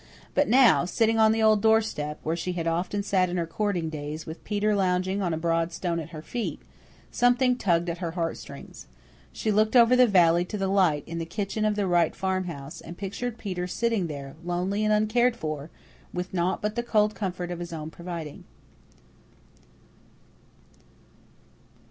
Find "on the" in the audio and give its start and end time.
1.19-1.43